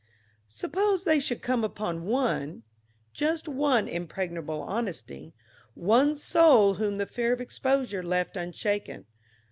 [0.47, 2.63] Suppose they should come upon one,
[3.13, 5.35] just one impregnable honesty,
[5.75, 9.05] one soul whom the fear of exposure left unshaken.